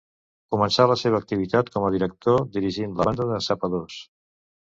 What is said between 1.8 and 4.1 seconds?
a director dirigint la Banda de Sapadors.